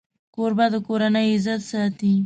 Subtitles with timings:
[0.35, 2.13] کوربه د کورنۍ عزت ساتي.